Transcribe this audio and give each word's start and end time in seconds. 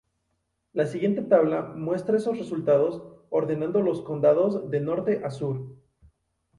La 0.73 0.87
siguiente 0.87 1.21
tabla 1.21 1.61
muestra 1.75 2.17
esos 2.17 2.39
resultados 2.39 3.03
ordenando 3.29 3.81
los 3.83 4.01
condados 4.01 4.71
de 4.71 4.79
Norte 4.79 5.21
a 5.23 5.29
Sur. 5.29 5.75